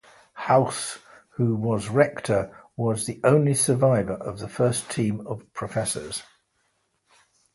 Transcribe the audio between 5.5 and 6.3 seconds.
professors.